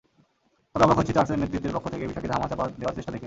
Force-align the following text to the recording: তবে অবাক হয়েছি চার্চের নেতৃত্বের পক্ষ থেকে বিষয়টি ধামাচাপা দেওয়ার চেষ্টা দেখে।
তবে 0.75 0.83
অবাক 0.85 0.97
হয়েছি 0.97 1.13
চার্চের 1.13 1.39
নেতৃত্বের 1.41 1.75
পক্ষ 1.75 1.85
থেকে 1.89 2.05
বিষয়টি 2.07 2.27
ধামাচাপা 2.27 2.65
দেওয়ার 2.79 2.95
চেষ্টা 2.97 3.11
দেখে। 3.11 3.19